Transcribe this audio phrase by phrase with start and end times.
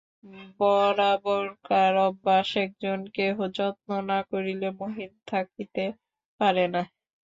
[0.59, 5.83] বরাবরকার অভ্যাস, একজন কেহ যত্ন না করিলে মহিন থাকিতে
[6.39, 6.81] পারে না।